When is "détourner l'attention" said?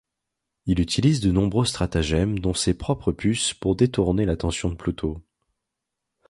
3.75-4.69